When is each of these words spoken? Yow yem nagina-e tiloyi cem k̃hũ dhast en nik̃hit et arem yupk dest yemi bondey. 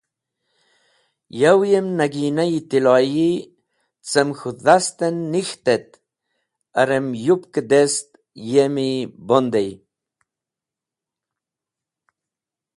Yow 1.39 1.59
yem 1.71 1.87
nagina-e 1.97 2.59
tiloyi 2.69 3.31
cem 4.09 4.29
k̃hũ 4.37 4.55
dhast 4.63 4.97
en 5.07 5.15
nik̃hit 5.31 5.65
et 5.75 5.89
arem 6.79 7.07
yupk 7.25 7.53
dest 7.69 8.09
yemi 8.51 8.89
bondey. 9.27 9.69